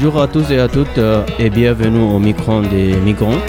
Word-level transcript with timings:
Bonjour 0.00 0.22
à 0.22 0.28
tous 0.28 0.48
et 0.52 0.60
à 0.60 0.68
toutes 0.68 0.96
euh, 0.98 1.26
et 1.40 1.50
bienvenue 1.50 1.98
au 1.98 2.20
micro 2.20 2.60
des 2.60 2.94
migrants. 3.00 3.40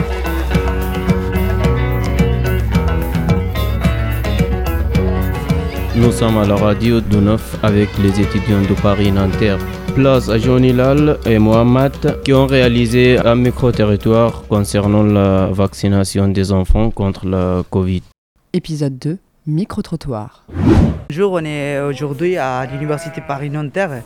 Nous 5.95 6.11
sommes 6.11 6.39
à 6.39 6.47
la 6.47 6.55
radio 6.55 7.01
de 7.01 7.17
Neuf 7.17 7.55
avec 7.61 7.95
les 7.99 8.19
étudiants 8.19 8.63
de 8.63 8.73
Paris-Nanterre. 8.81 9.59
Place 9.93 10.27
à 10.27 10.39
Johnny 10.39 10.73
Lal 10.73 11.19
et 11.27 11.37
Mohamed 11.37 12.23
qui 12.23 12.33
ont 12.33 12.47
réalisé 12.47 13.19
un 13.19 13.35
micro-territoire 13.35 14.41
concernant 14.47 15.03
la 15.03 15.49
vaccination 15.51 16.29
des 16.29 16.51
enfants 16.51 16.89
contre 16.89 17.27
la 17.27 17.61
Covid. 17.69 18.01
Épisode 18.53 18.97
2, 18.97 19.17
micro-trottoir. 19.45 20.45
Bonjour, 21.09 21.33
on 21.33 21.45
est 21.45 21.79
aujourd'hui 21.79 22.37
à 22.37 22.65
l'Université 22.65 23.21
Paris-Nanterre 23.21 24.01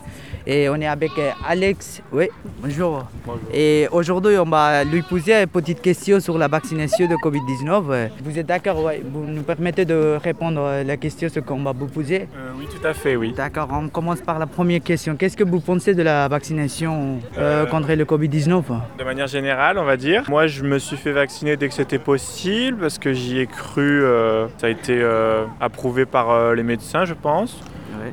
et 0.45 0.69
on 0.69 0.75
est 0.75 0.87
avec 0.87 1.11
euh, 1.17 1.31
Alex. 1.47 2.01
Oui, 2.11 2.29
bonjour. 2.61 3.05
Et 3.53 3.87
aujourd'hui, 3.91 4.37
on 4.37 4.45
va 4.45 4.83
lui 4.83 5.01
poser 5.01 5.33
une 5.41 5.47
petite 5.47 5.81
question 5.81 6.19
sur 6.19 6.37
la 6.37 6.47
vaccination 6.47 7.07
de 7.07 7.15
Covid-19. 7.15 8.09
Vous 8.23 8.39
êtes 8.39 8.45
d'accord 8.45 8.83
ouais, 8.83 9.01
Vous 9.03 9.25
nous 9.25 9.43
permettez 9.43 9.85
de 9.85 10.17
répondre 10.21 10.61
à 10.61 10.83
la 10.83 10.97
question 10.97 11.29
ce 11.29 11.39
qu'on 11.39 11.63
va 11.63 11.71
vous 11.71 11.87
poser? 11.87 12.27
Euh, 12.35 12.51
oui, 12.57 12.67
tout 12.69 12.85
à 12.85 12.93
fait, 12.93 13.15
oui. 13.15 13.33
D'accord, 13.35 13.69
on 13.71 13.89
commence 13.89 14.21
par 14.21 14.39
la 14.39 14.47
première 14.47 14.81
question. 14.81 15.15
Qu'est-ce 15.15 15.37
que 15.37 15.43
vous 15.43 15.59
pensez 15.59 15.93
de 15.93 16.03
la 16.03 16.27
vaccination 16.27 17.19
euh, 17.37 17.65
contre 17.65 17.93
le 17.93 18.05
Covid-19? 18.05 18.63
De 18.97 19.03
manière 19.03 19.27
générale, 19.27 19.77
on 19.77 19.85
va 19.85 19.97
dire. 19.97 20.23
Moi, 20.29 20.47
je 20.47 20.63
me 20.63 20.79
suis 20.79 20.97
fait 20.97 21.11
vacciner 21.11 21.57
dès 21.57 21.67
que 21.67 21.73
c'était 21.73 21.99
possible 21.99 22.77
parce 22.81 22.97
que 22.97 23.13
j'y 23.13 23.39
ai 23.39 23.47
cru. 23.47 24.03
euh, 24.03 24.47
ça 24.57 24.67
a 24.67 24.69
été 24.69 24.99
euh, 25.01 25.45
approuvé 25.59 26.05
par 26.05 26.31
euh, 26.31 26.55
les 26.55 26.63
médecins, 26.63 27.05
je 27.05 27.13
pense. 27.13 27.59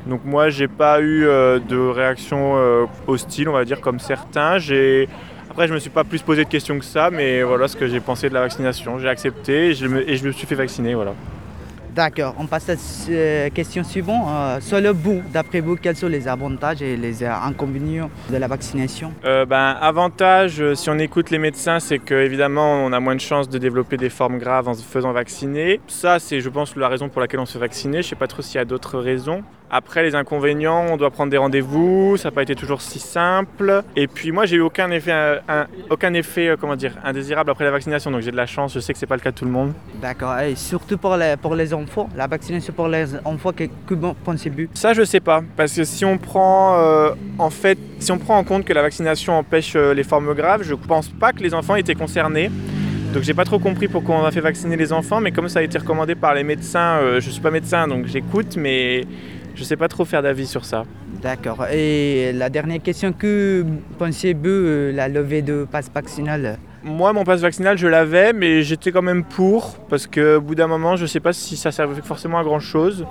Donc 0.07 0.21
moi, 0.25 0.49
j'ai 0.49 0.67
pas 0.67 1.01
eu 1.01 1.25
euh, 1.25 1.59
de 1.59 1.77
réaction 1.77 2.53
euh, 2.55 2.85
hostile, 3.07 3.49
on 3.49 3.53
va 3.53 3.65
dire, 3.65 3.81
comme 3.81 3.99
certains. 3.99 4.57
J'ai 4.57 5.07
après, 5.49 5.67
je 5.67 5.73
me 5.73 5.79
suis 5.79 5.89
pas 5.89 6.05
plus 6.05 6.21
posé 6.21 6.45
de 6.45 6.49
questions 6.49 6.79
que 6.79 6.85
ça, 6.85 7.09
mais 7.11 7.43
voilà 7.43 7.67
ce 7.67 7.75
que 7.75 7.85
j'ai 7.85 7.99
pensé 7.99 8.29
de 8.29 8.33
la 8.33 8.39
vaccination. 8.39 8.99
J'ai 8.99 9.09
accepté 9.09 9.67
et 9.67 9.73
je, 9.73 9.85
me, 9.85 10.09
et 10.09 10.15
je 10.15 10.25
me 10.25 10.31
suis 10.31 10.47
fait 10.47 10.55
vacciner, 10.55 10.95
voilà. 10.95 11.13
D'accord, 11.93 12.35
on 12.39 12.45
passe 12.45 12.69
à 12.69 12.75
la 12.75 12.79
euh, 13.09 13.49
question 13.49 13.83
suivante. 13.83 14.25
Euh, 14.29 14.59
selon 14.61 14.93
vous, 14.93 15.21
d'après 15.33 15.59
vous, 15.59 15.75
quels 15.75 15.97
sont 15.97 16.07
les 16.07 16.25
avantages 16.25 16.81
et 16.81 16.95
les 16.95 17.21
inconvénients 17.25 18.09
de 18.29 18.37
la 18.37 18.47
vaccination? 18.47 19.11
Euh, 19.25 19.45
ben, 19.45 19.75
avantage, 19.81 20.63
si 20.75 20.89
on 20.89 20.97
écoute 20.99 21.31
les 21.31 21.37
médecins, 21.37 21.81
c'est 21.81 21.99
qu'évidemment, 21.99 22.75
on 22.85 22.93
a 22.93 23.01
moins 23.01 23.15
de 23.15 23.19
chances 23.19 23.49
de 23.49 23.57
développer 23.57 23.97
des 23.97 24.09
formes 24.09 24.37
graves 24.37 24.69
en 24.69 24.73
se 24.73 24.83
faisant 24.83 25.11
vacciner. 25.11 25.81
Ça, 25.87 26.19
c'est, 26.19 26.39
je 26.39 26.47
pense, 26.47 26.77
la 26.77 26.87
raison 26.87 27.09
pour 27.09 27.19
laquelle 27.19 27.41
on 27.41 27.45
se 27.45 27.53
fait 27.53 27.59
vacciner. 27.59 27.95
Je 27.95 28.07
ne 28.07 28.09
sais 28.11 28.15
pas 28.15 28.27
trop 28.27 28.41
s'il 28.41 28.55
y 28.55 28.61
a 28.61 28.65
d'autres 28.65 28.97
raisons. 28.97 29.43
Après, 29.73 30.03
les 30.03 30.15
inconvénients, 30.15 30.85
on 30.91 30.97
doit 30.97 31.11
prendre 31.11 31.31
des 31.31 31.37
rendez-vous, 31.37 32.17
ça 32.17 32.27
n'a 32.27 32.31
pas 32.35 32.43
été 32.43 32.55
toujours 32.55 32.81
si 32.81 32.99
simple. 32.99 33.83
Et 33.95 34.07
puis, 34.07 34.33
moi, 34.33 34.45
j'ai 34.45 34.57
eu 34.57 34.61
aucun 34.61 34.91
effet, 34.91 35.13
euh, 35.13 35.39
un- 35.47 35.67
aucun 35.89 36.13
effet 36.13 36.49
euh, 36.49 36.57
comment 36.59 36.75
dire, 36.75 36.95
indésirable 37.05 37.49
après 37.51 37.63
la 37.63 37.71
vaccination, 37.71 38.11
donc 38.11 38.19
j'ai 38.19 38.31
de 38.31 38.35
la 38.35 38.45
chance. 38.45 38.73
Je 38.73 38.81
sais 38.81 38.91
que 38.91 38.99
c'est 38.99 39.05
pas 39.05 39.15
le 39.15 39.21
cas 39.21 39.31
de 39.31 39.37
tout 39.37 39.45
le 39.45 39.51
monde. 39.51 39.71
D'accord, 40.01 40.37
et 40.39 40.55
surtout 40.55 40.97
pour 40.97 41.15
les, 41.15 41.35
pour 41.41 41.55
les 41.55 41.73
enfants, 41.73 42.09
la 42.17 42.27
vaccination 42.27 42.73
pour 42.73 42.89
les 42.89 43.15
enfants, 43.23 43.53
que, 43.53 43.63
que 43.87 43.93
pensez-vous? 44.25 44.67
Ça, 44.73 44.93
je 44.93 45.03
sais 45.05 45.21
pas, 45.21 45.41
parce 45.55 45.73
que 45.73 45.85
si 45.85 46.03
on 46.03 46.17
prend, 46.17 46.77
euh, 46.77 47.11
en 47.39 47.49
fait, 47.49 47.77
si 47.99 48.11
on 48.11 48.17
prend 48.17 48.37
en 48.39 48.43
compte 48.43 48.65
que 48.65 48.73
la 48.73 48.81
vaccination 48.81 49.37
empêche 49.37 49.75
les 49.77 50.03
formes 50.03 50.33
graves, 50.33 50.63
je 50.63 50.73
pense 50.75 51.07
pas 51.07 51.31
que 51.31 51.39
les 51.41 51.53
enfants 51.53 51.75
étaient 51.75 51.95
concernés. 51.95 52.51
Donc 53.13 53.23
j'ai 53.23 53.33
pas 53.33 53.43
trop 53.45 53.59
compris 53.59 53.87
pourquoi 53.89 54.15
on 54.15 54.25
a 54.25 54.31
fait 54.31 54.39
vacciner 54.41 54.75
les 54.77 54.91
enfants, 54.93 55.19
mais 55.21 55.31
comme 55.31 55.49
ça 55.49 55.59
a 55.59 55.61
été 55.63 55.77
recommandé 55.77 56.15
par 56.15 56.33
les 56.33 56.43
médecins, 56.43 56.97
euh, 57.01 57.19
je 57.19 57.29
suis 57.29 57.41
pas 57.41 57.51
médecin 57.51 57.85
donc 57.87 58.05
j'écoute, 58.07 58.55
mais 58.57 59.05
je 59.55 59.63
sais 59.63 59.77
pas 59.77 59.87
trop 59.87 60.05
faire 60.05 60.21
d'avis 60.21 60.47
sur 60.47 60.65
ça. 60.65 60.85
D'accord, 61.21 61.67
et 61.67 62.31
la 62.33 62.49
dernière 62.49 62.81
question, 62.81 63.13
que 63.13 63.65
pensez-vous 63.99 64.47
euh, 64.47 64.91
la 64.91 65.07
levée 65.07 65.41
de 65.41 65.67
passe 65.69 65.91
vaccinal? 65.93 66.57
Moi, 66.83 67.13
mon 67.13 67.23
passe 67.23 67.41
vaccinal, 67.41 67.77
je 67.77 67.85
l'avais, 67.87 68.33
mais 68.33 68.63
j'étais 68.63 68.91
quand 68.91 69.03
même 69.03 69.23
pour, 69.23 69.75
parce 69.87 70.07
que 70.07 70.37
au 70.37 70.41
bout 70.41 70.55
d'un 70.55 70.65
moment, 70.65 70.95
je 70.95 71.05
sais 71.05 71.19
pas 71.19 71.31
si 71.31 71.55
ça 71.55 71.71
servait 71.71 72.01
forcément 72.01 72.39
à 72.39 72.43
grand 72.43 72.59
chose. 72.59 73.05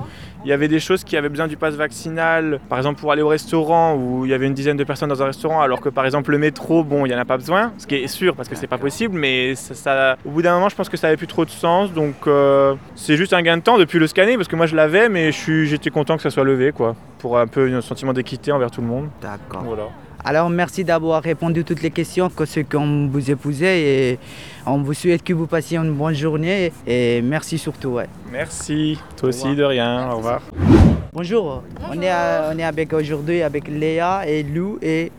Il 0.45 0.49
y 0.49 0.53
avait 0.53 0.67
des 0.67 0.81
choses 0.81 1.05
qui 1.05 1.17
avaient 1.17 1.29
besoin 1.29 1.47
du 1.47 1.57
passe 1.57 1.75
vaccinal, 1.75 2.59
par 2.69 2.79
exemple 2.79 2.99
pour 3.01 3.13
aller 3.13 3.23
au 3.23 3.29
restaurant 3.29 3.95
où 3.95 4.25
il 4.25 4.31
y 4.31 4.35
avait 4.35 4.47
une 4.49 4.55
dizaine 4.55 4.77
de 4.77 4.83
personnes 4.83 5.09
dans 5.11 5.23
un 5.23 5.27
restaurant, 5.27 5.61
alors 5.61 5.81
que 5.81 5.89
par 5.89 6.05
exemple 6.05 6.33
le 6.33 6.39
métro, 6.39 6.83
bon, 6.83 7.07
il 7.07 7.13
y 7.13 7.15
en 7.15 7.19
a 7.19 7.25
pas 7.25 7.37
besoin, 7.37 7.73
ce 7.79 7.87
qui 7.87 7.95
est 7.97 8.07
sûr 8.09 8.35
parce 8.35 8.49
que 8.49 8.57
c'est 8.57 8.67
pas 8.67 8.79
possible, 8.79 9.17
mais 9.17 9.55
ça, 9.55 9.75
ça- 9.75 10.17
au 10.25 10.31
bout 10.31 10.43
d'un 10.43 10.55
moment, 10.55 10.69
je 10.69 10.75
pense 10.75 10.89
que 10.89 10.97
ça 10.97 11.07
avait 11.09 11.17
plus 11.19 11.27
trop 11.29 11.45
de 11.45 11.51
sens, 11.51 11.93
donc 11.93 12.15
euh, 12.27 12.75
c'est 12.97 13.17
juste 13.17 13.35
un 13.35 13.43
gain 13.43 13.59
de 13.59 13.63
temps 13.63 13.79
depuis 13.79 13.99
le 14.01 14.07
scanner, 14.09 14.37
parce 14.37 14.49
que 14.49 14.57
moi 14.57 14.67
je 14.67 14.75
l'avais, 14.75 15.09
mais 15.09 15.27
je 15.31 15.37
suis- 15.37 15.67
j'étais 15.67 15.91
content 15.91 16.17
que 16.17 16.23
ça 16.23 16.31
soit 16.31 16.45
levé, 16.45 16.73
quoi, 16.73 16.97
pour 17.19 17.39
un 17.39 17.47
peu 17.47 17.73
un 17.73 17.81
sentiment 17.83 18.13
d'équité 18.15 18.51
envers 18.51 18.71
tout 18.71 18.81
le 18.81 18.87
monde. 18.89 19.11
D'accord. 19.23 19.63
Voilà. 19.63 19.85
Alors 20.25 20.51
merci 20.51 20.85
d'avoir 20.85 21.23
répondu 21.23 21.61
à 21.61 21.63
toutes 21.63 21.83
les 21.83 21.91
questions 21.91 22.29
que 22.29 22.45
ce 22.45 22.61
qu'on 22.61 23.09
vous 23.09 23.31
a 23.31 23.37
posées 23.37 24.11
et 24.13 24.19
on 24.67 24.79
vous 24.83 24.93
souhaite 24.95 25.23
que 25.23 25.33
vous 25.33 25.47
passiez 25.47 25.79
une 25.79 25.93
bonne 25.93 26.15
journée 26.15 26.73
et 26.87 27.23
merci 27.23 27.57
surtout. 27.57 27.91
ouais. 27.91 28.07
Merci, 28.31 28.99
toi 29.17 29.29
Au 29.29 29.29
aussi, 29.31 29.55
de 29.57 29.65
rien, 29.65 30.11
au 30.13 30.17
revoir. 30.19 30.43
Bonjour, 31.13 31.63
On, 31.91 32.01
est 32.01 32.09
à- 32.11 32.51
on 32.55 32.59
est 32.59 32.63
avec 32.65 32.93
aujourd'hui 32.93 33.43
avec 33.43 33.67
Léa 33.67 34.23
et 34.27 34.43
Lou 34.43 34.79
et 34.83 35.11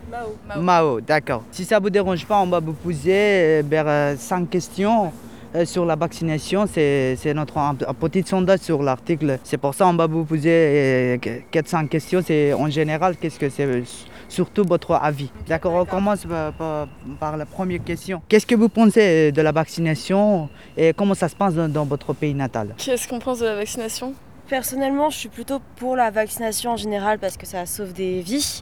Mao. 0.59 1.01
D'accord. 1.01 1.43
Si 1.51 1.65
ça 1.65 1.79
vous 1.79 1.89
dérange 1.89 2.25
pas, 2.25 2.39
on 2.39 2.47
va 2.47 2.59
vous 2.59 2.73
poser 2.73 3.11
euh, 3.13 3.63
vers 3.67 3.85
euh, 3.87 4.15
cinq 4.17 4.49
questions 4.49 5.11
euh, 5.55 5.65
sur 5.65 5.85
la 5.85 5.95
vaccination. 5.95 6.65
C'est 6.71 7.15
c'est 7.17 7.33
notre 7.33 7.57
un, 7.57 7.75
un 7.85 7.93
petit 7.93 8.23
sondage 8.25 8.59
sur 8.59 8.81
l'article. 8.83 9.39
C'est 9.43 9.57
pour 9.57 9.73
ça 9.73 9.85
qu'on 9.85 9.95
va 9.95 10.07
vous 10.07 10.23
poser 10.23 11.19
4-5 11.51 11.87
questions. 11.89 12.21
C'est 12.25 12.53
en 12.53 12.69
général, 12.69 13.17
qu'est-ce 13.17 13.39
que 13.39 13.49
c'est 13.49 13.65
euh, 13.65 13.81
Surtout 14.31 14.63
votre 14.63 14.93
avis. 14.95 15.29
D'accord, 15.45 15.73
on 15.73 15.83
commence 15.85 16.25
par, 16.25 16.53
par- 16.53 16.87
par 17.19 17.35
la 17.35 17.45
première 17.45 17.83
question. 17.83 18.21
Qu'est-ce 18.29 18.45
que 18.45 18.55
vous 18.55 18.69
pensez 18.69 19.33
de 19.33 19.41
la 19.41 19.51
vaccination 19.51 20.47
et 20.77 20.93
comment 20.93 21.13
ça 21.15 21.27
se 21.27 21.35
passe 21.35 21.53
dans, 21.53 21.67
dans 21.67 21.83
votre 21.83 22.13
pays 22.13 22.33
natal? 22.33 22.73
Qu'est-ce 22.77 23.09
qu'on 23.09 23.19
pense 23.19 23.39
de 23.39 23.45
la 23.47 23.55
vaccination? 23.55 24.13
Personnellement, 24.47 25.09
je 25.09 25.17
suis 25.17 25.29
plutôt 25.29 25.59
pour 25.75 25.97
la 25.97 26.11
vaccination 26.11 26.71
en 26.71 26.77
général 26.77 27.19
parce 27.19 27.35
que 27.35 27.45
ça 27.45 27.65
sauve 27.65 27.91
des 27.91 28.21
vies. 28.21 28.61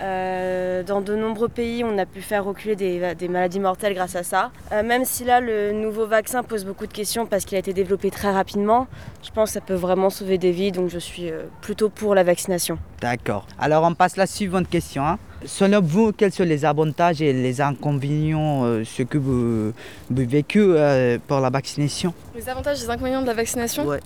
Euh, 0.00 0.82
dans 0.84 1.00
de 1.00 1.16
nombreux 1.16 1.48
pays, 1.48 1.82
on 1.82 1.98
a 1.98 2.06
pu 2.06 2.22
faire 2.22 2.44
reculer 2.44 2.76
des, 2.76 3.14
des 3.14 3.28
maladies 3.28 3.58
mortelles 3.58 3.94
grâce 3.94 4.14
à 4.14 4.22
ça. 4.22 4.50
Euh, 4.72 4.82
même 4.82 5.04
si 5.04 5.24
là, 5.24 5.40
le 5.40 5.72
nouveau 5.72 6.06
vaccin 6.06 6.42
pose 6.42 6.64
beaucoup 6.64 6.86
de 6.86 6.92
questions 6.92 7.26
parce 7.26 7.44
qu'il 7.44 7.56
a 7.56 7.58
été 7.58 7.72
développé 7.72 8.10
très 8.10 8.30
rapidement, 8.30 8.86
je 9.24 9.30
pense 9.30 9.50
que 9.50 9.54
ça 9.54 9.60
peut 9.60 9.74
vraiment 9.74 10.10
sauver 10.10 10.38
des 10.38 10.52
vies, 10.52 10.70
donc 10.70 10.88
je 10.88 10.98
suis 10.98 11.30
euh, 11.30 11.42
plutôt 11.60 11.88
pour 11.88 12.14
la 12.14 12.22
vaccination. 12.22 12.78
D'accord. 13.00 13.46
Alors 13.58 13.84
on 13.84 13.94
passe 13.94 14.14
à 14.18 14.22
la 14.22 14.26
suivante 14.26 14.68
question. 14.68 15.04
hein. 15.04 15.18
Selon 15.44 15.80
vous, 15.80 16.12
quels 16.12 16.32
sont 16.32 16.44
les 16.44 16.64
avantages 16.64 17.22
et 17.22 17.32
les 17.32 17.60
inconvénients, 17.60 18.64
euh, 18.64 18.84
ce 18.84 19.02
que 19.02 19.18
vous, 19.18 19.72
vous 20.10 20.28
vécu 20.28 20.60
euh, 20.60 21.18
pour 21.26 21.40
la 21.40 21.50
vaccination? 21.50 22.12
Les 22.34 22.48
avantages 22.48 22.78
et 22.78 22.82
les 22.84 22.90
inconvénients 22.90 23.22
de 23.22 23.26
la 23.26 23.34
vaccination? 23.34 23.84
Ouais. 23.84 24.00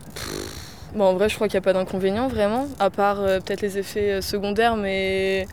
Bon, 0.95 1.05
en 1.05 1.15
vrai, 1.15 1.29
je 1.29 1.35
crois 1.37 1.49
qu'il 1.49 1.55
n'y 1.59 1.63
a 1.63 1.65
pas 1.65 1.73
d'inconvénients 1.73 2.29
vraiment, 2.29 2.69
à 2.79 2.91
part 2.91 3.21
euh, 3.21 3.39
peut-être 3.41 3.63
les 3.63 3.79
effets 3.79 4.13
euh, 4.13 4.21
secondaires, 4.21 4.77
mais 4.77 5.47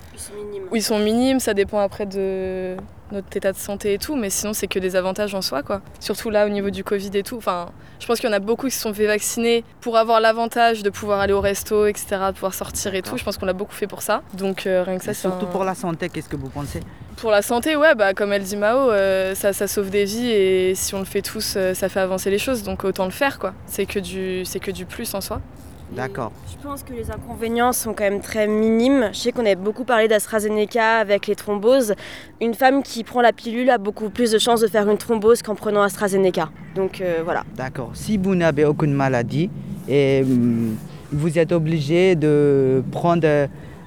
où 0.72 0.76
ils 0.76 0.84
sont 0.84 1.00
minimes, 1.00 1.40
ça 1.40 1.54
dépend 1.54 1.80
après 1.80 2.06
de 2.06 2.76
notre 3.12 3.36
état 3.38 3.52
de 3.54 3.58
santé 3.58 3.94
et 3.94 3.98
tout, 3.98 4.16
mais 4.16 4.30
sinon 4.30 4.54
c'est 4.54 4.68
que 4.68 4.78
des 4.80 4.96
avantages 4.98 5.34
en 5.34 5.42
soi, 5.42 5.64
quoi. 5.64 5.82
Surtout 6.02 6.30
là, 6.30 6.46
au 6.46 6.50
niveau 6.50 6.70
du 6.70 6.84
Covid 6.84 7.10
et 7.14 7.24
tout. 7.24 7.38
Enfin, 7.38 7.70
je 8.00 8.06
pense 8.06 8.20
qu'il 8.20 8.30
y 8.30 8.32
en 8.32 8.36
a 8.36 8.40
beaucoup 8.40 8.68
qui 8.68 8.74
se 8.74 8.82
sont 8.82 8.94
fait 8.94 9.08
vacciner 9.08 9.64
pour 9.82 9.98
avoir 9.98 10.20
l'avantage 10.20 10.84
de 10.84 10.90
pouvoir 10.90 11.20
aller 11.22 11.34
au 11.34 11.42
resto, 11.42 11.86
etc., 11.88 12.06
de 12.28 12.34
pouvoir 12.34 12.54
sortir 12.54 12.94
et 12.94 13.02
tout. 13.02 13.18
Je 13.18 13.24
pense 13.24 13.38
qu'on 13.38 13.46
l'a 13.48 13.54
beaucoup 13.54 13.74
fait 13.74 13.88
pour 13.88 14.02
ça. 14.02 14.22
Donc 14.34 14.68
euh, 14.68 14.84
rien 14.84 14.98
que 14.98 15.04
ça, 15.06 15.14
c'est 15.14 15.22
Surtout 15.22 15.46
un- 15.46 15.50
pour 15.50 15.64
la 15.64 15.74
santé, 15.74 16.10
qu'est-ce 16.10 16.30
que 16.30 16.36
vous 16.36 16.50
pensez? 16.50 16.82
Pour 17.22 17.32
la 17.32 17.42
santé, 17.42 17.76
ouais, 17.76 17.96
bah, 17.96 18.14
comme 18.14 18.32
elle 18.32 18.44
dit 18.44 18.56
Mao, 18.56 18.92
euh, 18.92 19.36
ça, 19.36 19.52
ça 19.52 19.68
sauve 19.68 19.90
des 19.90 20.06
vies 20.06 20.32
et 20.32 20.74
si 20.74 20.96
on 20.96 21.00
le 21.00 21.06
fait 21.06 21.22
tous, 21.22 21.56
euh, 21.58 21.74
ça 21.74 21.90
fait 21.90 22.00
avancer 22.00 22.30
les 22.30 22.38
choses, 22.38 22.64
donc 22.64 22.86
autant 22.86 23.04
le 23.04 23.12
faire, 23.12 23.40
quoi. 23.40 23.54
C'est 23.66 23.86
que 23.86 24.00
du, 24.00 24.46
c'est 24.46 24.60
que 24.62 24.72
du 24.72 24.86
plus 24.86 25.14
en 25.14 25.20
soi. 25.20 25.42
D'accord. 25.92 26.32
Je 26.50 26.64
pense 26.66 26.82
que 26.84 26.94
les 26.94 27.12
inconvénients 27.12 27.74
sont 27.74 27.94
quand 27.94 28.06
même 28.06 28.22
très 28.22 28.48
minimes. 28.48 29.10
Je 29.12 29.18
sais 29.18 29.32
qu'on 29.34 29.42
avait 29.42 29.56
beaucoup 29.56 29.84
parlé 29.84 30.08
d'AstraZeneca 30.08 31.00
avec 31.00 31.28
les 31.28 31.36
thromboses. 31.36 31.94
Une 32.40 32.54
femme 32.54 32.84
qui 32.84 33.04
prend 33.04 33.22
la 33.22 33.34
pilule 33.34 33.70
a 33.70 33.80
beaucoup 33.80 34.10
plus 34.10 34.32
de 34.32 34.38
chances 34.38 34.62
de 34.62 34.68
faire 34.68 34.90
une 34.90 34.98
thrombose 34.98 35.42
qu'en 35.42 35.56
prenant 35.56 35.82
AstraZeneca. 35.82 36.50
Donc 36.76 37.02
euh, 37.02 37.22
voilà. 37.24 37.44
D'accord. 37.56 37.92
Si 37.96 38.18
vous 38.18 38.36
n'avez 38.36 38.64
aucune 38.64 38.94
maladie 38.94 39.50
et 39.90 40.22
hum, 40.24 40.78
vous 41.12 41.38
êtes 41.38 41.52
obligé 41.52 42.16
de 42.16 42.82
prendre 42.92 43.28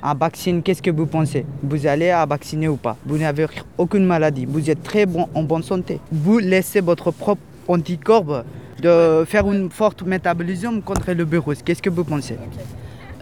euh, 0.02 0.06
un 0.06 0.14
vaccin, 0.14 0.60
qu'est-ce 0.62 0.82
que 0.82 0.90
vous 0.90 1.06
pensez? 1.06 1.44
Vous 1.62 1.86
allez 1.86 2.10
à 2.10 2.26
vacciner 2.26 2.68
ou 2.68 2.76
pas? 2.76 2.96
Vous 3.06 3.18
n'avez 3.18 3.46
aucune 3.78 4.04
maladie, 4.04 4.46
vous 4.46 4.70
êtes 4.70 4.82
très 4.82 5.06
bon, 5.06 5.28
en 5.34 5.42
bonne 5.42 5.62
santé. 5.62 6.00
Vous 6.10 6.38
laissez 6.38 6.80
votre 6.80 7.10
propre 7.10 7.42
anticorps 7.68 8.44
de 8.80 9.24
faire 9.26 9.50
une 9.50 9.70
forte 9.70 10.02
métabolisme 10.02 10.82
contre 10.82 11.12
le 11.12 11.24
virus. 11.24 11.62
Qu'est-ce 11.62 11.82
que 11.82 11.90
vous 11.90 12.04
pensez? 12.04 12.36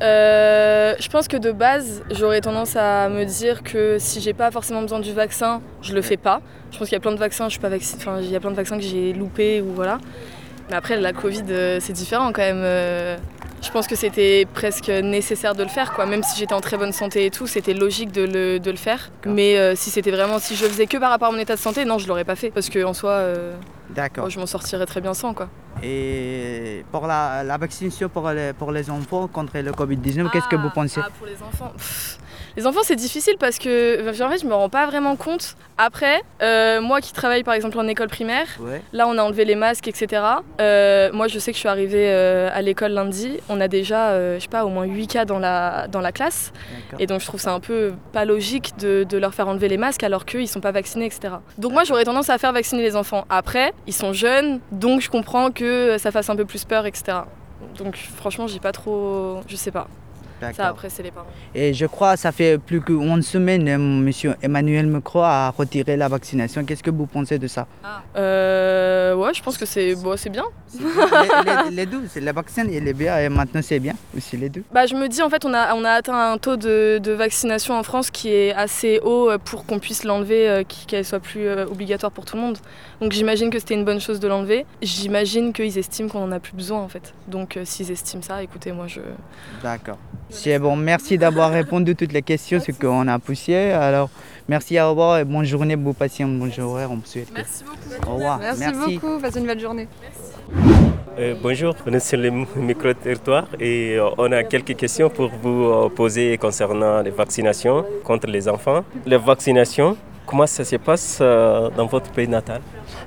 Euh, 0.00 0.94
je 0.98 1.08
pense 1.08 1.28
que 1.28 1.36
de 1.36 1.52
base, 1.52 2.02
j'aurais 2.10 2.40
tendance 2.40 2.74
à 2.74 3.10
me 3.10 3.24
dire 3.24 3.62
que 3.62 3.98
si 3.98 4.20
j'ai 4.20 4.32
pas 4.32 4.50
forcément 4.50 4.80
besoin 4.80 5.00
du 5.00 5.12
vaccin, 5.12 5.60
je 5.82 5.94
le 5.94 6.00
fais 6.00 6.16
pas. 6.16 6.40
Je 6.70 6.78
pense 6.78 6.88
qu'il 6.88 6.96
y 6.96 6.98
a 6.98 7.00
plein 7.00 7.12
de 7.12 7.18
vaccins, 7.18 7.46
enfin, 7.46 8.18
il 8.20 8.30
y 8.30 8.36
a 8.36 8.40
plein 8.40 8.50
de 8.50 8.56
vaccins 8.56 8.78
que 8.78 8.82
j'ai 8.82 9.12
loupés 9.12 9.60
ou 9.60 9.74
voilà. 9.74 9.98
Mais 10.70 10.76
après, 10.76 10.98
la 10.98 11.12
Covid, 11.12 11.42
euh, 11.50 11.78
c'est 11.80 11.92
différent 11.92 12.32
quand 12.32 12.40
même. 12.40 12.62
Je 13.62 13.70
pense 13.70 13.86
que 13.86 13.96
c'était 13.96 14.46
presque 14.52 14.88
nécessaire 14.88 15.54
de 15.54 15.62
le 15.62 15.68
faire, 15.68 15.92
quoi. 15.92 16.06
Même 16.06 16.22
si 16.22 16.38
j'étais 16.38 16.54
en 16.54 16.60
très 16.60 16.76
bonne 16.76 16.92
santé 16.92 17.26
et 17.26 17.30
tout, 17.30 17.46
c'était 17.46 17.74
logique 17.74 18.12
de 18.12 18.22
le, 18.22 18.58
de 18.58 18.70
le 18.70 18.76
faire. 18.76 19.10
Mais 19.26 19.58
euh, 19.58 19.74
si 19.74 19.90
c'était 19.90 20.10
vraiment, 20.10 20.38
si 20.38 20.56
je 20.56 20.64
le 20.64 20.70
faisais 20.70 20.86
que 20.86 20.96
par 20.96 21.10
rapport 21.10 21.28
à 21.28 21.32
mon 21.32 21.38
état 21.38 21.54
de 21.54 21.60
santé, 21.60 21.84
non, 21.84 21.98
je 21.98 22.08
l'aurais 22.08 22.24
pas 22.24 22.36
fait. 22.36 22.50
Parce 22.50 22.68
que 22.68 22.82
en 22.84 22.94
soi, 22.94 23.10
euh, 23.10 23.54
moi, 24.16 24.28
je 24.28 24.38
m'en 24.38 24.46
sortirais 24.46 24.86
très 24.86 25.00
bien 25.00 25.14
sans, 25.14 25.34
quoi. 25.34 25.48
Et 25.82 26.84
pour 26.92 27.06
la, 27.06 27.42
la 27.44 27.56
vaccination 27.58 28.08
pour 28.08 28.28
les, 28.30 28.52
pour 28.52 28.72
les 28.72 28.90
enfants 28.90 29.26
contre 29.28 29.58
le 29.58 29.70
Covid-19, 29.72 30.30
qu'est-ce 30.30 30.48
que 30.48 30.56
vous 30.56 30.70
pensez? 30.70 31.00
Ah, 31.02 31.08
pour 31.18 31.26
les 31.26 31.42
enfants. 31.42 31.72
Pff, 31.76 32.18
Les 32.56 32.66
enfants, 32.66 32.80
c'est 32.82 32.96
difficile 32.96 33.36
parce 33.38 33.58
que 33.58 34.00
en 34.22 34.28
fait, 34.30 34.38
je 34.42 34.46
me 34.46 34.54
rends 34.54 34.68
pas 34.68 34.86
vraiment 34.86 35.16
compte. 35.16 35.56
Après, 35.78 36.20
euh, 36.42 36.80
moi 36.82 37.00
qui 37.00 37.12
travaille 37.14 37.42
par 37.42 37.54
exemple 37.54 37.78
en 37.78 37.86
école 37.88 38.08
primaire, 38.08 38.46
Ouais. 38.60 38.82
là 38.92 39.06
on 39.08 39.16
a 39.16 39.22
enlevé 39.22 39.46
les 39.46 39.54
masques, 39.54 39.88
etc. 39.88 40.22
Euh, 40.60 41.10
moi, 41.14 41.26
je 41.28 41.38
sais 41.38 41.52
que 41.52 41.56
je 41.56 41.60
suis 41.60 41.68
arrivée 41.68 42.10
euh, 42.10 42.50
à 42.52 42.60
l'école 42.60 42.92
lundi. 42.92 43.38
On 43.48 43.60
a 43.62 43.68
déjà, 43.68 44.34
je 44.34 44.40
sais 44.40 44.48
pas, 44.48 44.64
au 44.66 44.68
moins 44.68 44.84
8 44.84 45.06
cas 45.06 45.24
dans 45.24 45.38
la, 45.38 45.86
dans 45.88 46.00
la 46.02 46.12
classe. 46.12 46.52
Et 46.98 47.06
donc, 47.06 47.20
je 47.20 47.26
trouve 47.26 47.40
ça 47.40 47.52
un 47.52 47.60
peu 47.60 47.92
pas 48.12 48.24
logique 48.26 48.72
de, 48.78 49.04
de 49.04 49.16
leur 49.16 49.32
faire 49.32 49.48
enlever 49.48 49.68
les 49.68 49.78
masques 49.78 50.02
alors 50.02 50.26
qu'eux, 50.26 50.42
ils 50.42 50.48
sont 50.48 50.60
pas 50.60 50.72
vaccinés, 50.72 51.06
etc. 51.06 51.34
Donc, 51.56 51.72
moi, 51.72 51.84
j'aurais 51.84 52.04
tendance 52.04 52.28
à 52.28 52.36
faire 52.36 52.52
vacciner 52.52 52.82
les 52.82 52.94
enfants. 52.96 53.24
Après, 53.30 53.72
ils 53.86 53.94
sont 53.94 54.12
jeunes, 54.12 54.60
donc 54.72 55.00
je 55.00 55.08
comprends 55.08 55.50
ça 55.99 56.11
fasse 56.11 56.31
un 56.31 56.37
peu 56.37 56.44
plus 56.44 56.64
peur, 56.64 56.87
etc. 56.87 57.19
Donc, 57.76 57.96
franchement, 57.96 58.46
j'ai 58.46 58.61
pas 58.61 58.72
trop. 58.72 59.40
Je 59.49 59.56
sais 59.56 59.70
pas. 59.70 59.88
Ça, 60.56 60.69
après, 60.69 60.88
c'est 60.90 61.02
les 61.02 61.10
parents. 61.10 61.26
Et 61.54 61.75
je 61.75 61.87
crois 61.87 62.16
ça 62.16 62.32
fait 62.32 62.58
plus 62.58 62.81
qu'une 62.81 63.22
semaine, 63.22 63.69
euh, 63.69 63.78
Monsieur 63.78 64.34
Emmanuel 64.42 64.87
Macron 64.87 65.22
a 65.22 65.50
retiré 65.50 65.96
la 65.96 66.08
vaccination. 66.08 66.64
Qu'est-ce 66.64 66.82
que 66.82 66.90
vous 66.90 67.06
pensez 67.06 67.38
de 67.38 67.46
ça? 67.46 67.66
Euh, 68.16 69.14
ouais, 69.14 69.32
je 69.34 69.42
pense 69.42 69.56
que 69.58 69.66
c'est 69.66 69.94
bon, 69.94 70.16
c'est 70.16 70.31
bien. 70.31 70.44
Les, 70.78 70.84
les- 71.70 71.76
les 71.76 71.87
deux, 71.87 72.02
c'est 72.08 72.20
le 72.20 72.32
vaccin, 72.32 72.64
il 72.70 72.87
est 72.87 72.92
bien 72.92 73.19
et 73.19 73.28
maintenant 73.28 73.60
c'est 73.62 73.78
bien 73.81 73.94
aussi 74.16 74.37
les 74.37 74.48
deux. 74.48 74.62
Bah, 74.72 74.87
je 74.87 74.94
me 74.94 75.08
dis, 75.08 75.22
en 75.22 75.31
fait, 75.31 75.44
on 75.44 75.52
a, 75.54 75.75
on 75.75 75.84
a 75.84 75.90
atteint 75.90 76.32
un 76.32 76.38
taux 76.38 76.56
de, 76.56 76.98
de 76.98 77.12
vaccination 77.12 77.75
en 77.78 77.82
France 77.82 78.10
qui 78.10 78.28
est 78.32 78.52
assez 78.52 79.00
haut 79.02 79.31
euh, 79.31 79.38
pour 79.38 79.64
qu'on 79.66 79.78
puisse 79.78 80.04
l'enlever, 80.04 80.48
euh, 80.48 80.62
qu'elle 80.87 81.04
soit 81.04 81.20
plus 81.20 81.48
obligatoire 81.50 82.12
pour 82.12 82.25
tout 82.25 82.37
le 82.37 82.42
monde. 82.42 82.58
Donc 83.00 83.12
j'imagine 83.12 83.50
que 83.50 83.58
c'était 83.58 83.75
une 83.75 83.84
bonne 83.84 84.00
chose 84.00 84.20
de 84.20 84.28
l'enlever. 84.28 84.66
J'imagine 84.82 85.52
qu'ils 85.52 85.76
estiment 85.78 86.08
qu'on 86.08 86.22
en 86.25 86.32
a 86.32 86.40
plus 86.40 86.52
besoin, 86.54 86.81
en 86.81 86.88
fait. 86.88 87.14
Donc 87.28 87.58
s'ils 87.64 87.90
estiment 87.90 88.22
ça, 88.22 88.42
écoutez, 88.42 88.72
moi 88.72 88.87
je. 88.87 89.00
D'accord. 89.62 89.98
C'est 90.30 90.58
bon, 90.58 90.76
merci 90.76 91.18
d'avoir 91.18 91.50
répondu 91.50 91.92
à 91.92 91.94
toutes 91.94 92.12
les 92.12 92.22
questions, 92.22 92.60
ce 92.60 92.72
qu'on 92.72 93.06
a 93.08 93.18
poussé. 93.18 93.72
Alors, 93.72 94.08
merci 94.48 94.78
à 94.78 94.92
vous 94.92 95.16
et 95.16 95.24
bonne 95.24 95.44
journée, 95.44 95.74
vous 95.74 95.92
passez 95.92 96.22
une 96.22 96.38
bonne 96.38 96.52
journée, 96.52 96.86
on 96.88 96.96
vous 96.96 97.02
souhaite. 97.04 97.28
Merci 97.34 97.64
beaucoup. 97.64 98.10
Au 98.10 98.14
revoir. 98.14 98.40
Merci, 98.58 98.98
beaucoup, 98.98 99.18
passez 99.20 99.40
une 99.40 99.46
belle 99.46 99.60
journée. 99.60 99.88
Euh, 101.18 101.34
bonjour, 101.42 101.74
on 101.86 101.92
est 101.92 102.00
sur 102.00 102.18
le 102.18 102.30
micro-territoire 102.30 103.46
et 103.58 103.96
euh, 103.96 104.08
on 104.16 104.30
a 104.32 104.42
quelques 104.44 104.76
questions 104.76 105.10
pour 105.10 105.30
vous 105.42 105.64
euh, 105.64 105.88
poser 105.88 106.38
concernant 106.38 107.02
les 107.02 107.10
vaccinations 107.10 107.84
contre 108.04 108.28
les 108.28 108.48
enfants. 108.48 108.84
Les 109.04 109.18
vaccinations, 109.18 109.96
comment 110.30 110.46
ça 110.46 110.64
se 110.64 110.76
passe 110.76 111.18
euh, 111.20 111.70
dans 111.76 111.86
votre 111.86 112.10
pays 112.10 112.28
natal? 112.28 112.60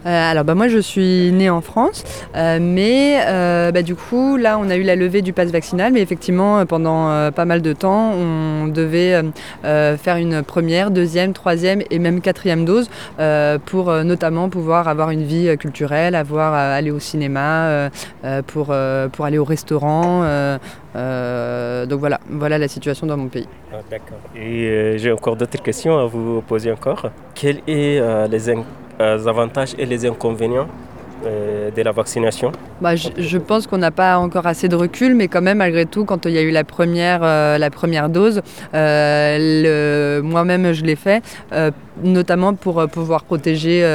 Euh, 0.06 0.32
alors 0.32 0.44
bah, 0.44 0.56
moi 0.56 0.68
je 0.68 0.80
suis 0.80 1.32
née 1.32 1.50
en 1.50 1.62
France, 1.62 2.04
euh, 2.36 2.60
mais 2.62 3.18
bah, 3.72 3.82
du 3.82 3.96
coup 3.96 4.36
là 4.36 4.60
on 4.60 4.70
a 4.70 4.76
eu 4.76 4.84
la 4.84 4.98
levée 4.98 5.22
du 5.22 5.32
pass 5.32 5.50
vaccinal, 5.50 5.94
mais 5.94 6.02
effectivement 6.02 6.66
pendant 6.66 7.32
pas 7.32 7.46
mal 7.46 7.62
de 7.62 7.74
temps 7.74 8.12
on 8.12 8.68
devait 8.68 9.22
faire 9.64 10.18
une 10.18 10.44
première, 10.44 10.92
deuxième, 10.92 11.32
troisième 11.34 11.82
et 11.90 12.00
même 12.00 12.20
quatrième 12.20 12.66
dose 12.66 12.90
pour 13.66 13.92
notamment 14.04 14.50
pouvoir 14.50 14.88
avoir 14.88 15.12
une 15.12 15.24
vie 15.24 15.58
culturelle, 15.58 16.16
avoir 16.16 16.54
aller 16.54 16.92
au 16.92 17.00
cinéma, 17.00 17.90
pour, 18.48 18.76
pour 19.12 19.26
aller 19.26 19.38
au 19.38 19.46
restaurant. 19.46 20.60
Euh, 20.96 21.86
donc 21.86 22.00
voilà, 22.00 22.20
voilà 22.30 22.58
la 22.58 22.68
situation 22.68 23.08
dans 23.08 23.18
mon 23.18 23.28
pays. 23.28 23.48
Ah, 23.72 23.78
D'accord. 23.90 24.20
Et 24.36 24.66
euh, 24.68 24.98
j'ai 24.98 25.12
encore 25.12 25.36
d'autres 25.36 25.62
questions 25.62 25.98
à 25.98 26.06
vous 26.06 26.42
poser 26.42 26.72
encore. 26.72 27.10
Quels 27.34 27.58
sont 27.58 27.64
euh, 27.68 28.28
les 28.28 29.28
avantages 29.28 29.74
et 29.78 29.86
les 29.86 30.06
inconvénients 30.06 30.68
de 31.72 31.82
la 31.82 31.92
vaccination 31.92 32.52
Bah, 32.82 32.96
je, 32.96 33.38
pense 33.38 33.68
qu'on 33.68 33.78
n'a 33.78 33.92
pas 33.92 34.18
encore 34.18 34.48
assez 34.48 34.68
de 34.68 34.76
recul, 34.76 35.16
mais 35.16 35.28
quand 35.28 35.42
même, 35.42 35.58
malgré 35.58 35.86
tout, 35.86 36.06
quand 36.06 36.26
il 36.26 36.32
y 36.32 36.38
a 36.38 36.42
eu 36.42 36.52
la 36.52 36.64
première, 36.64 37.22
euh, 37.24 37.58
la 37.58 37.70
première 37.70 38.10
dose, 38.10 38.42
euh, 38.74 40.22
moi-même 40.22 40.74
je 40.74 40.84
l'ai 40.84 40.96
fait, 40.96 41.22
euh, 41.52 41.72
notamment 42.02 42.54
pour 42.54 42.80
euh, 42.80 42.88
pouvoir 42.88 43.24
protéger 43.24 43.84
euh, 43.84 43.88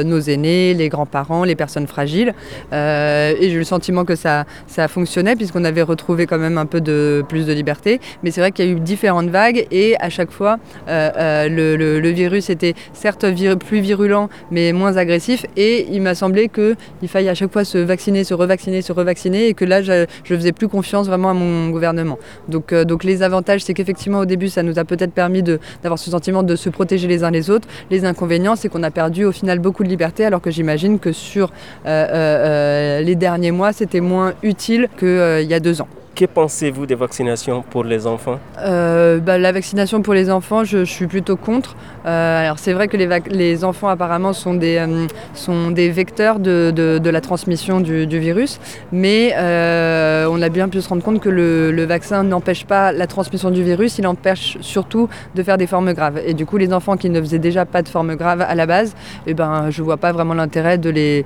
euh, 0.00 0.04
nos 0.04 0.20
aînés, 0.20 0.74
les 0.74 0.88
grands-parents, 0.88 1.44
les 1.44 1.56
personnes 1.56 1.86
fragiles. 1.86 2.34
Euh, 2.72 3.34
et 3.38 3.50
j'ai 3.50 3.54
eu 3.54 3.58
le 3.58 3.64
sentiment 3.64 4.04
que 4.04 4.14
ça, 4.14 4.44
ça 4.66 4.88
fonctionnait, 4.88 5.36
puisqu'on 5.36 5.64
avait 5.64 5.82
retrouvé 5.82 6.26
quand 6.26 6.38
même 6.38 6.58
un 6.58 6.66
peu 6.66 6.80
de 6.80 7.24
plus 7.28 7.46
de 7.46 7.52
liberté. 7.52 8.00
Mais 8.22 8.30
c'est 8.30 8.40
vrai 8.40 8.52
qu'il 8.52 8.64
y 8.64 8.68
a 8.68 8.72
eu 8.72 8.80
différentes 8.80 9.28
vagues, 9.28 9.66
et 9.70 9.96
à 10.00 10.10
chaque 10.10 10.30
fois, 10.30 10.58
euh, 10.88 11.10
euh, 11.16 12.00
le, 12.00 12.10
virus 12.10 12.50
était 12.50 12.74
certes 12.92 13.24
plus 13.58 13.80
virulent, 13.80 14.28
mais 14.50 14.72
moins 14.72 14.96
agressif. 14.96 15.46
Et 15.56 15.86
il 15.90 16.02
m'a 16.02 16.14
semblé 16.14 16.48
qu'il 16.48 17.08
faille 17.10 17.28
à 17.28 17.34
chaque 17.34 17.52
fois 17.52 17.64
se 17.64 17.78
vacciner, 17.78 18.24
se 18.24 18.34
revacciner, 18.34 18.82
se 18.82 18.92
revacciner, 18.92 19.48
et 19.48 19.54
que 19.54 19.64
là, 19.64 19.82
je, 19.82 20.06
je 20.24 20.34
faisais 20.34 20.52
plus 20.52 20.68
confiance 20.68 21.06
vraiment 21.06 21.30
à 21.30 21.34
mon 21.34 21.68
gouvernement. 21.70 22.18
Donc, 22.48 22.72
euh, 22.72 22.84
donc 22.84 23.04
les 23.04 23.22
avantages, 23.22 23.62
c'est 23.62 23.74
qu'effectivement, 23.74 24.20
au 24.20 24.24
début, 24.26 24.48
ça 24.48 24.62
nous 24.62 24.78
a 24.78 24.84
peut-être 24.84 25.12
permis 25.12 25.42
d'avoir 25.42 25.98
ce 25.98 26.10
sentiment 26.10 26.42
de 26.42 26.56
se 26.56 26.70
protéger 26.70 27.08
les 27.08 27.24
uns 27.24 27.30
les 27.30 27.50
autres. 27.50 27.68
Les 27.90 28.04
inconvénients, 28.04 28.56
c'est 28.56 28.68
qu'on 28.68 28.82
a 28.82 28.90
perdu 28.90 29.24
au 29.24 29.32
final 29.32 29.58
beaucoup 29.58 29.84
de 29.84 29.88
liberté, 29.88 30.24
alors 30.24 30.40
que 30.40 30.50
j'imagine 30.50 30.98
que 30.98 31.12
sur 31.12 31.50
euh, 31.86 32.06
euh, 32.10 33.00
les 33.00 33.16
derniers 33.16 33.50
mois, 33.50 33.72
c'était 33.72 34.00
moins 34.00 34.34
utile 34.42 34.88
qu'il 34.98 35.46
y 35.48 35.54
a 35.54 35.60
deux 35.60 35.80
ans. 35.80 35.88
Que 36.20 36.26
pensez-vous 36.26 36.84
des 36.84 36.96
vaccinations 36.96 37.62
pour 37.62 37.82
les 37.82 38.06
enfants 38.06 38.38
Euh, 38.58 39.20
bah, 39.20 39.38
la 39.38 39.52
vaccination 39.52 40.02
pour 40.02 40.12
les 40.12 40.28
enfants, 40.28 40.64
je, 40.64 40.84
suis 40.84 41.06
plutôt 41.06 41.36
contre. 41.36 41.76
Euh, 42.04 42.44
alors 42.44 42.58
c'est 42.58 42.74
vrai 42.74 42.88
que 42.88 42.98
les, 42.98 43.64
enfants 43.64 43.88
apparemment 43.88 44.34
sont 44.34 44.52
des, 44.52 44.76
euh, 44.78 45.90
vecteurs 45.90 46.38
de, 46.38 47.00
la 47.02 47.20
transmission 47.22 47.80
du, 47.80 48.18
virus, 48.18 48.60
mais 48.92 49.32
on 49.34 50.42
a 50.42 50.48
bien 50.50 50.68
pu 50.68 50.82
se 50.82 50.90
rendre 50.90 51.02
compte 51.02 51.20
que 51.20 51.30
le, 51.30 51.84
vaccin 51.86 52.22
n'empêche 52.22 52.66
pas 52.66 52.92
la 52.92 53.06
transmission 53.06 53.50
du 53.50 53.62
virus, 53.62 53.96
il 53.96 54.06
empêche 54.06 54.58
surtout 54.60 55.08
de 55.34 55.42
faire 55.42 55.56
des 55.56 55.66
formes 55.66 55.94
graves. 55.94 56.20
Et 56.26 56.34
du 56.34 56.44
coup, 56.44 56.58
les 56.58 56.74
enfants 56.74 56.98
qui 56.98 57.08
ne 57.08 57.18
faisaient 57.18 57.38
déjà 57.38 57.64
pas 57.64 57.80
de 57.80 57.88
formes 57.88 58.14
graves 58.16 58.42
à 58.42 58.54
la 58.54 58.66
base, 58.66 58.94
eh 59.26 59.32
ben, 59.32 59.70
je 59.70 59.82
vois 59.82 59.96
pas 59.96 60.12
vraiment 60.12 60.34
l'intérêt 60.34 60.76
de 60.76 60.90
les, 60.90 61.24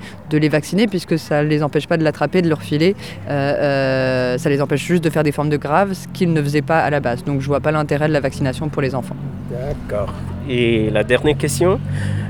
vacciner 0.49 0.87
puisque 0.87 1.19
ça 1.19 1.43
ne 1.43 1.49
les 1.49 1.65
empêche 1.65 1.89
pas 1.89 1.97
de 1.97 2.05
l'attraper, 2.05 2.43
de 2.43 2.49
le 2.49 2.55
refiler. 2.55 2.95
Euh, 3.29 4.35
euh, 4.35 4.39
ça 4.39 4.51
les 4.51 4.61
empêche 4.61 4.84
juste 4.85 5.05
de 5.05 5.11
faire 5.11 5.23
des 5.23 5.33
formes 5.33 5.51
de 5.51 5.57
graves, 5.57 5.95
ce 5.95 6.09
qu'ils 6.09 6.33
ne 6.33 6.43
faisaient 6.43 6.63
pas 6.63 6.81
à 6.81 6.91
la 6.91 7.01
base. 7.01 7.25
Donc 7.25 7.41
je 7.41 7.47
vois 7.47 7.61
pas 7.61 7.73
l'intérêt 7.73 8.09
de 8.09 8.13
la 8.13 8.21
vaccination 8.21 8.69
pour 8.69 8.83
les 8.83 8.95
enfants. 8.95 9.17
D'accord. 9.51 10.13
Et 10.49 10.91
la 10.91 11.05
dernière 11.05 11.37
question, 11.37 11.81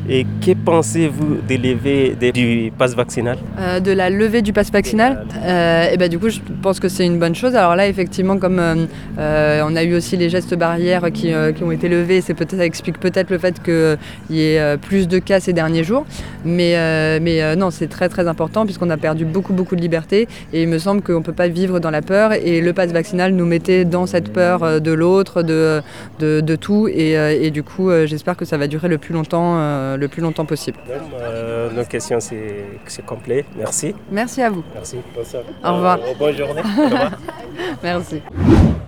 et 0.09 0.27
que 0.45 0.53
pensez-vous 0.53 1.39
de 1.49 1.55
levée 1.55 2.15
du 2.33 2.71
pass 2.77 2.95
vaccinal? 2.95 3.39
Euh, 3.59 3.81
de 3.81 3.91
la 3.91 4.11
levée 4.11 4.43
du 4.43 4.53
pass 4.53 4.71
vaccinal, 4.71 5.25
euh, 5.43 5.91
et 5.91 5.97
ben 5.97 6.09
du 6.11 6.19
coup 6.19 6.29
je 6.29 6.41
pense 6.61 6.79
que 6.79 6.89
c'est 6.89 7.07
une 7.07 7.19
bonne 7.19 7.35
chose. 7.35 7.57
Alors 7.57 7.75
là 7.75 7.89
effectivement 7.89 8.37
comme 8.37 8.59
euh, 8.59 9.63
on 9.67 9.75
a 9.77 9.83
eu 9.83 9.95
aussi 9.95 10.19
les 10.19 10.29
gestes 10.29 10.55
barrières 10.55 11.11
qui, 11.13 11.33
qui 11.57 11.65
ont 11.65 11.73
été 11.73 11.89
levés, 11.89 12.21
c'est 12.21 12.35
peut-être 12.35 12.57
ça 12.57 12.67
explique 12.67 13.01
peut-être 13.01 13.31
le 13.31 13.39
fait 13.39 13.63
qu'il 13.63 13.97
y 14.37 14.43
ait 14.43 14.77
plus 14.77 15.09
de 15.09 15.19
cas 15.19 15.41
ces 15.41 15.55
derniers 15.55 15.85
jours. 15.85 16.05
Mais, 16.45 17.19
mais 17.21 17.57
non 17.57 17.71
c'est 17.71 17.89
très 17.89 18.11
très 18.11 18.29
important 18.29 18.67
puisqu'on 18.67 18.91
a 18.91 18.99
perdu 18.99 19.25
beaucoup 19.25 19.55
beaucoup 19.55 19.75
de 19.75 19.81
liberté. 19.81 20.29
Et 20.53 20.63
il 20.63 20.69
me 20.69 20.79
semble 20.79 21.01
qu'on 21.01 21.21
ne 21.21 21.25
peut 21.25 21.33
pas 21.33 21.49
vivre 21.49 21.81
dans 21.81 21.91
la 21.91 22.03
peur. 22.03 22.33
Et 22.35 22.61
le 22.61 22.73
pass 22.75 22.93
vaccinal 22.93 23.33
nous 23.33 23.47
mettait 23.47 23.87
dans 23.87 24.05
cette 24.05 24.33
peur 24.33 24.83
de 24.83 24.93
l'autre, 24.93 25.43
de, 25.43 25.81
de, 26.19 26.43
de 26.43 26.57
tout. 26.57 26.89
Et, 26.89 27.13
et 27.13 27.51
du 27.51 27.63
coup 27.63 27.91
euh, 28.05 28.07
j'espère 28.07 28.37
que 28.37 28.45
ça 28.45 28.57
va 28.57 28.67
durer 28.67 28.89
le 28.89 28.99
plus 28.99 29.13
longtemps, 29.15 29.57
euh, 29.59 29.97
le 29.97 30.09
plus 30.09 30.23
longtemps 30.23 30.45
possible. 30.45 30.79
Euh, 31.21 31.71
Nos 31.73 31.85
questions, 31.85 32.21
c'est 32.21 32.65
c'est 32.87 33.05
complet. 33.05 33.45
Merci. 33.57 33.95
Merci 34.11 34.43
à 34.43 34.51
vous. 34.51 34.63
Merci. 34.75 34.99
Bonsoir. 35.15 35.43
Au 35.65 35.75
revoir. 35.75 35.99
Euh, 35.99 36.15
bonne 36.19 36.37
journée. 36.37 36.63
Au 36.63 36.85
revoir. 36.85 37.11
Merci. 37.83 38.23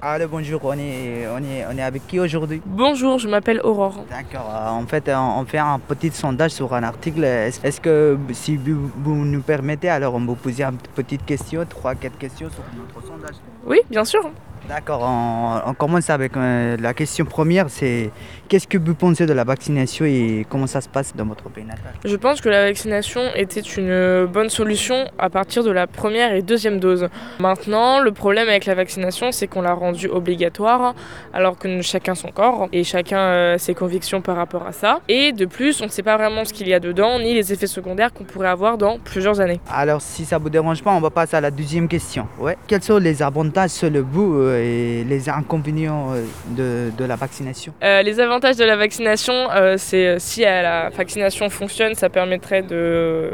Allez, 0.02 0.26
bonjour, 0.26 0.60
on 0.64 0.74
est, 0.74 1.26
on 1.34 1.38
est, 1.38 1.64
on 1.72 1.76
est 1.78 1.82
avec 1.82 2.06
qui 2.06 2.20
aujourd'hui? 2.20 2.60
Bonjour, 2.64 3.18
je 3.18 3.28
m'appelle 3.28 3.60
Aurore. 3.64 4.04
D'accord, 4.10 4.48
euh, 4.54 4.68
en 4.68 4.86
fait, 4.86 5.08
euh, 5.08 5.16
on 5.16 5.44
fait 5.46 5.58
un 5.58 5.78
petit 5.78 6.10
sondage 6.10 6.52
sur 6.52 6.72
un 6.74 6.82
article. 6.82 7.24
Est-ce 7.24 7.60
est-ce 7.66 7.80
que, 7.80 8.16
si 8.32 8.56
vous, 8.56 8.90
vous 8.96 9.24
nous 9.24 9.40
permettez, 9.40 9.88
alors 9.88 10.14
on 10.14 10.20
va 10.20 10.26
vous 10.26 10.34
poser 10.34 10.62
une 10.64 10.76
petite 10.94 11.24
question, 11.24 11.64
trois, 11.68 11.94
quatre 11.94 12.18
questions 12.18 12.48
sur 12.50 12.62
notre 12.78 13.06
sondage 13.06 13.36
Oui, 13.66 13.78
bien 13.90 14.04
sûr. 14.04 14.20
D'accord, 14.68 15.02
on, 15.02 15.70
on 15.70 15.74
commence 15.74 16.10
avec 16.10 16.36
euh, 16.36 16.76
la 16.78 16.92
question 16.92 17.24
première, 17.24 17.70
c'est 17.70 18.10
qu'est-ce 18.48 18.66
que 18.66 18.76
vous 18.76 18.94
pensez 18.94 19.24
de 19.24 19.32
la 19.32 19.44
vaccination 19.44 20.04
et 20.04 20.46
comment 20.50 20.66
ça 20.66 20.80
se 20.80 20.88
passe 20.88 21.14
dans 21.16 21.24
votre 21.24 21.48
pays 21.48 21.64
natal? 21.64 21.94
Je 22.04 22.16
pense 22.16 22.40
que 22.40 22.48
la 22.48 22.66
vaccination 22.66 23.22
était 23.34 23.60
une 23.60 24.26
bonne 24.26 24.50
solution 24.50 25.06
à 25.18 25.30
partir 25.30 25.64
de 25.64 25.70
la 25.70 25.86
première 25.86 26.34
et 26.34 26.42
deuxième 26.42 26.80
dose. 26.80 27.08
Maintenant, 27.40 28.00
le 28.00 28.12
problème 28.12 28.48
avec 28.48 28.66
la 28.66 28.74
vaccination, 28.74 29.32
c'est 29.32 29.46
qu'on 29.46 29.62
la 29.62 29.72
rend 29.72 29.86
rendu 29.86 30.08
obligatoire, 30.08 30.94
alors 31.32 31.56
que 31.58 31.80
chacun 31.82 32.14
son 32.14 32.28
corps 32.28 32.68
et 32.72 32.82
chacun 32.82 33.18
euh, 33.18 33.58
ses 33.58 33.74
convictions 33.74 34.20
par 34.20 34.36
rapport 34.36 34.66
à 34.66 34.72
ça. 34.72 35.00
Et 35.08 35.32
de 35.32 35.46
plus, 35.46 35.80
on 35.80 35.84
ne 35.84 35.90
sait 35.90 36.02
pas 36.02 36.16
vraiment 36.16 36.44
ce 36.44 36.52
qu'il 36.52 36.66
y 36.66 36.74
a 36.74 36.80
dedans, 36.80 37.18
ni 37.20 37.34
les 37.34 37.52
effets 37.52 37.68
secondaires 37.68 38.12
qu'on 38.12 38.24
pourrait 38.24 38.48
avoir 38.48 38.76
dans 38.76 38.98
plusieurs 38.98 39.40
années. 39.40 39.60
Alors, 39.70 40.00
si 40.00 40.24
ça 40.24 40.38
vous 40.38 40.50
dérange 40.50 40.82
pas, 40.82 40.90
on 40.90 41.00
va 41.00 41.10
passer 41.10 41.36
à 41.36 41.40
la 41.40 41.52
deuxième 41.52 41.86
question. 41.86 42.26
Ouais. 42.40 42.56
Quels 42.66 42.82
sont 42.82 42.98
les 42.98 43.22
avantages 43.22 43.70
selon 43.70 44.04
vous 44.10 44.34
euh, 44.34 44.55
et 44.60 45.04
les 45.04 45.28
inconvénients 45.28 46.12
euh, 46.58 46.90
de, 46.90 47.04
la 47.04 47.16
vaccination? 47.16 47.72
Euh, 47.82 48.02
les 48.02 48.20
avantages 48.20 48.56
de 48.56 48.64
la 48.64 48.76
vaccination, 48.76 49.50
euh, 49.54 49.76
c'est 49.78 50.06
euh, 50.06 50.16
si 50.18 50.42
la 50.42 50.90
vaccination 50.90 51.48
fonctionne, 51.50 51.94
ça 51.94 52.08
permettrait 52.08 52.62
de 52.62 53.30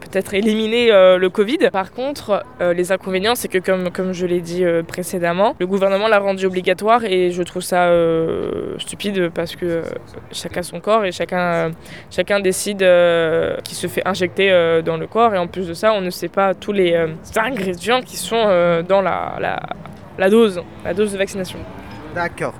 peut-être 0.00 0.34
éliminer 0.34 0.90
le 0.90 1.28
Covid. 1.28 1.70
Par 1.72 1.92
contre, 1.92 2.44
les 2.60 2.92
inconvénients, 2.92 3.34
c'est 3.34 3.48
que 3.48 3.58
comme, 3.58 3.90
comme 3.90 4.12
je 4.12 4.26
l'ai 4.26 4.40
dit 4.40 4.64
précédemment, 4.86 5.54
le 5.58 5.66
gouvernement 5.66 6.08
l'a 6.08 6.18
rendu 6.18 6.46
obligatoire 6.46 7.04
et 7.04 7.30
je 7.30 7.42
trouve 7.42 7.62
ça 7.62 7.90
stupide 8.78 9.30
parce 9.34 9.56
que 9.56 9.82
chacun 10.32 10.62
son 10.62 10.80
corps 10.80 11.04
et 11.04 11.12
chacun, 11.12 11.70
chacun 12.10 12.40
décide 12.40 12.84
qui 13.64 13.74
se 13.74 13.86
fait 13.86 14.06
injecter 14.06 14.80
dans 14.84 14.96
le 14.96 15.06
corps 15.06 15.34
et 15.34 15.38
en 15.38 15.46
plus 15.46 15.68
de 15.68 15.74
ça, 15.74 15.92
on 15.92 16.00
ne 16.00 16.10
sait 16.10 16.28
pas 16.28 16.54
tous 16.54 16.72
les 16.72 16.96
ingrédients 17.36 18.02
qui 18.02 18.16
sont 18.16 18.82
dans 18.88 19.02
la, 19.02 19.36
la, 19.40 19.60
la 20.20 20.28
dose, 20.28 20.60
la 20.84 20.92
dose 20.92 21.12
de 21.12 21.18
vaccination. 21.18 21.58
D'accord. 22.14 22.52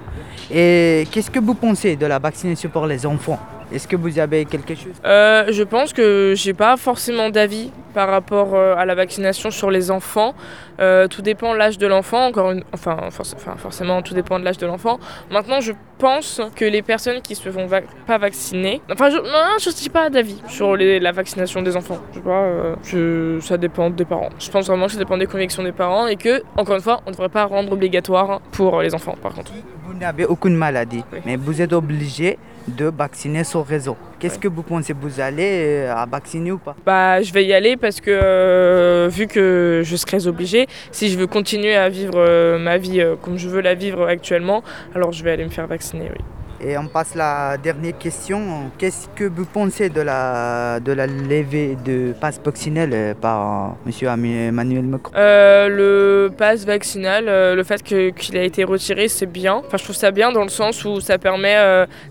Et 0.51 1.07
qu'est-ce 1.13 1.31
que 1.31 1.39
vous 1.39 1.55
pensez 1.55 1.95
de 1.95 2.07
la 2.07 2.19
vaccination 2.19 2.71
pour 2.71 2.87
les 2.87 3.05
enfants? 3.05 3.39
Est-ce 3.73 3.87
que 3.87 3.97
vous 3.97 4.19
avez 4.19 4.47
quelque 4.47 4.75
chose? 4.75 4.97
Euh, 5.05 5.45
je 5.53 5.63
pense 5.63 5.93
que 5.93 6.33
j'ai 6.37 6.55
pas 6.55 6.77
forcément 6.77 7.29
d'avis 7.29 7.71
par 7.93 8.09
rapport 8.09 8.55
euh, 8.55 8.75
à 8.77 8.85
la 8.87 8.95
vaccination 8.95 9.51
sur 9.51 9.71
les 9.71 9.91
enfants. 9.91 10.35
Euh, 10.81 11.09
tout 11.09 11.21
dépend 11.23 11.53
de 11.53 11.59
l'âge 11.59 11.77
de 11.79 11.87
l'enfant, 11.87 12.25
encore 12.27 12.53
une... 12.53 12.63
enfin, 12.73 12.97
forc- 13.11 13.35
enfin, 13.37 13.55
forcément 13.57 14.01
tout 14.03 14.15
dépend 14.15 14.39
de 14.39 14.45
l'âge 14.45 14.57
de 14.59 14.67
l'enfant. 14.67 14.99
Maintenant, 15.31 15.61
je 15.61 15.73
pense 15.99 16.41
que 16.57 16.65
les 16.65 16.81
personnes 16.83 17.21
qui 17.21 17.35
se 17.35 17.51
font 17.51 17.67
va- 17.67 17.83
pas 18.07 18.17
vacciner, 18.17 18.81
enfin, 18.91 19.11
je, 19.11 19.17
non, 19.19 19.59
je 19.61 19.71
dis 19.71 19.91
pas 19.91 20.09
d'avis 20.09 20.41
sur 20.49 20.75
les- 20.77 20.99
la 21.01 21.13
vaccination 21.13 21.61
des 21.61 21.77
enfants. 21.77 21.99
Je 22.13 22.19
sais 22.19 22.25
pas, 22.25 22.31
euh, 22.43 22.75
je- 22.83 23.41
ça 23.41 23.59
dépend 23.59 23.91
des 23.91 24.05
parents. 24.07 24.31
Je 24.39 24.51
pense 24.51 24.67
vraiment 24.67 24.87
que 24.87 24.93
ça 24.93 24.99
dépend 24.99 25.19
des 25.19 25.27
convictions 25.27 25.63
des 25.63 25.73
parents 25.73 26.07
et 26.07 26.17
que, 26.17 26.43
encore 26.57 26.77
une 26.77 26.83
fois, 26.83 27.01
on 27.07 27.11
ne 27.11 27.15
devrait 27.15 27.29
pas 27.29 27.45
rendre 27.45 27.73
obligatoire 27.73 28.41
pour 28.53 28.81
les 28.81 28.95
enfants, 28.95 29.17
par 29.23 29.35
contre. 29.35 29.53
Vous 29.85 29.93
n'avez 29.95 30.25
aucune 30.25 30.57
maladie, 30.57 31.05
Oui. 31.13 31.19
mais 31.27 31.37
vous 31.37 31.61
êtes 31.61 31.73
obligé 31.75 32.39
de 32.69 32.87
vacciner 32.87 33.45
sans 33.45 33.63
raison. 33.63 33.97
Qu'est-ce 34.21 34.39
que 34.39 34.49
vous 34.49 34.63
pensez 34.63 34.93
Vous 34.93 35.19
allez 35.19 35.87
euh, 35.87 35.95
à 35.95 36.05
vacciner 36.05 36.53
ou 36.53 36.59
pas? 36.59 36.77
Bah, 36.85 37.23
je 37.23 37.33
vais 37.33 37.45
y 37.47 37.55
aller 37.55 37.79
parce 37.79 38.03
que 38.03 38.11
euh, 38.11 39.09
vu 39.11 39.27
que 39.27 39.81
je 39.83 39.97
serai 39.97 40.27
obligée, 40.27 40.67
si 40.93 41.09
je 41.09 41.19
veux 41.19 41.27
continuer 41.27 41.75
à 41.75 41.89
vivre 41.89 42.19
euh, 42.19 42.59
ma 42.59 42.77
vie 42.77 43.01
euh, 43.01 43.17
comme 43.17 43.39
je 43.39 43.49
veux 43.49 43.63
la 43.63 43.75
vivre 43.75 44.07
actuellement, 44.07 44.63
alors 44.95 45.13
je 45.13 45.25
vais 45.25 45.31
aller 45.31 45.45
me 45.45 45.51
faire 45.51 45.67
vacciner, 45.67 46.11
oui. 46.11 46.23
Et 46.63 46.77
on 46.77 46.89
passe 46.89 47.15
la 47.15 47.57
dernière 47.57 47.97
question. 47.97 48.71
Qu'est-ce 48.77 49.09
que 49.17 49.25
vous 49.25 49.47
pensez 49.47 49.89
de 49.89 50.03
la, 50.03 50.79
de 50.81 50.93
la 50.93 51.07
levée 51.07 51.79
de 51.87 52.13
passe 52.21 52.39
vaccinal 52.45 52.91
euh, 52.93 53.15
par 53.15 53.77
M. 53.87 54.25
Emmanuel 54.25 54.83
Macron? 54.83 55.11
Euh, 55.17 55.69
le 55.69 56.31
pass 56.37 56.67
vaccinal, 56.67 57.29
euh, 57.29 57.55
le 57.55 57.63
fait 57.63 57.83
qu'il 57.83 58.37
a 58.37 58.43
été 58.43 58.65
retiré, 58.65 59.09
c'est 59.09 59.25
bien. 59.25 59.63
Enfin, 59.67 59.79
je 59.79 59.85
trouve 59.85 59.97
ça 59.97 60.11
bien 60.11 60.33
dans 60.33 60.43
le 60.43 60.51
sens 60.51 60.85
où 60.85 61.01
ça 61.01 61.17
permet, 61.17 61.57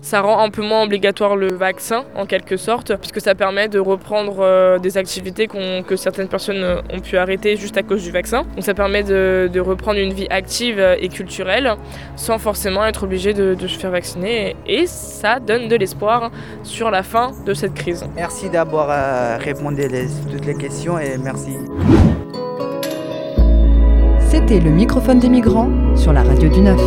ça 0.00 0.20
rend 0.20 0.42
un 0.42 0.50
peu 0.50 0.62
moins 0.62 0.82
obligatoire 0.82 1.36
le 1.36 1.52
vaccin 1.52 2.04
en 2.16 2.26
quelque 2.26 2.56
sorte, 2.56 2.96
puisque 2.96 3.20
ça 3.20 3.36
permet 3.36 3.68
de 3.68 3.78
reprendre 3.78 4.78
des 4.80 4.98
activités 4.98 5.46
que 5.46 5.96
certaines 5.96 6.28
personnes 6.28 6.82
ont 6.92 7.00
pu 7.00 7.16
arrêter 7.16 7.56
juste 7.56 7.76
à 7.76 7.82
cause 7.82 8.02
du 8.02 8.10
vaccin. 8.10 8.42
Donc 8.54 8.64
ça 8.64 8.74
permet 8.74 9.04
de, 9.04 9.60
reprendre 9.60 10.00
une 10.00 10.12
vie 10.12 10.26
active 10.30 10.80
et 10.98 11.08
culturelle 11.08 11.74
sans 12.16 12.38
forcément 12.38 12.84
être 12.84 13.04
obligé 13.04 13.32
de 13.32 13.66
se 13.66 13.78
faire 13.78 13.90
vacciner. 13.90 14.39
Et 14.66 14.86
ça 14.86 15.38
donne 15.40 15.68
de 15.68 15.76
l'espoir 15.76 16.30
sur 16.62 16.90
la 16.90 17.02
fin 17.02 17.32
de 17.46 17.52
cette 17.54 17.74
crise. 17.74 18.04
Merci 18.14 18.48
d'avoir 18.48 18.88
euh, 18.90 19.36
répondu 19.38 19.82
les- 19.88 20.08
toutes 20.30 20.46
les 20.46 20.54
questions 20.54 20.98
et 20.98 21.16
merci. 21.18 21.54
C'était 24.30 24.60
le 24.60 24.70
microphone 24.70 25.18
des 25.18 25.28
migrants 25.28 25.70
sur 25.96 26.12
la 26.12 26.22
radio 26.22 26.48
du 26.48 26.60
9. 26.60 26.80